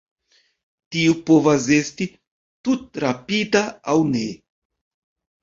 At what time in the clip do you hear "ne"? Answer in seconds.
4.11-4.25